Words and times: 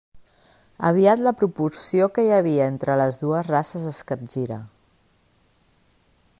Aviat 0.87 1.21
la 1.27 1.33
proporció 1.41 2.07
que 2.15 2.25
hi 2.29 2.33
havia 2.37 2.71
entre 2.73 2.97
les 3.03 3.21
dues 3.27 3.53
races 3.53 3.87
es 3.95 4.03
capgira. 4.13 4.61